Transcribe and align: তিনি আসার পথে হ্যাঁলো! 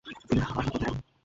তিনি 0.21 0.41
আসার 0.41 0.65
পথে 0.65 0.83
হ্যাঁলো! 0.83 0.99